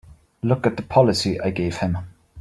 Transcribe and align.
Look 0.41 0.65
at 0.65 0.77
the 0.77 0.81
policy 0.81 1.39
I 1.39 1.51
gave 1.51 1.77
him! 1.77 1.95